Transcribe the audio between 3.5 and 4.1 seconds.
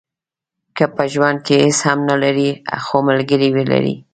ولرئ.